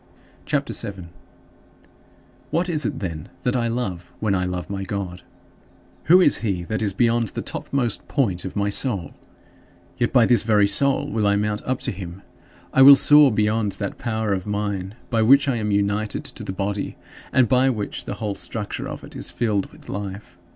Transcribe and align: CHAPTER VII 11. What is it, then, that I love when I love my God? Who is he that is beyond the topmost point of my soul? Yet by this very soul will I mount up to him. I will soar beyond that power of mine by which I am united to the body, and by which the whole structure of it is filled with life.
CHAPTER 0.47 0.73
VII 0.73 0.81
11. 1.09 1.09
What 2.49 2.67
is 2.67 2.87
it, 2.87 2.97
then, 3.01 3.29
that 3.43 3.55
I 3.55 3.67
love 3.67 4.11
when 4.19 4.33
I 4.33 4.45
love 4.45 4.67
my 4.67 4.81
God? 4.83 5.21
Who 6.05 6.19
is 6.19 6.37
he 6.37 6.63
that 6.63 6.81
is 6.81 6.91
beyond 6.91 7.27
the 7.27 7.43
topmost 7.43 8.07
point 8.07 8.43
of 8.43 8.55
my 8.55 8.71
soul? 8.71 9.11
Yet 9.99 10.11
by 10.11 10.25
this 10.25 10.41
very 10.41 10.65
soul 10.65 11.07
will 11.11 11.27
I 11.27 11.35
mount 11.35 11.61
up 11.67 11.81
to 11.81 11.91
him. 11.91 12.23
I 12.73 12.81
will 12.81 12.95
soar 12.95 13.31
beyond 13.31 13.73
that 13.73 13.99
power 13.99 14.33
of 14.33 14.47
mine 14.47 14.95
by 15.11 15.21
which 15.21 15.47
I 15.47 15.57
am 15.57 15.69
united 15.69 16.23
to 16.23 16.43
the 16.43 16.51
body, 16.51 16.97
and 17.31 17.47
by 17.47 17.69
which 17.69 18.05
the 18.05 18.15
whole 18.15 18.33
structure 18.33 18.87
of 18.87 19.03
it 19.03 19.15
is 19.15 19.29
filled 19.29 19.71
with 19.71 19.87
life. 19.87 20.35